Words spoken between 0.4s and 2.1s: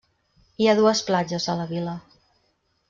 Hi ha dues platges a la vila.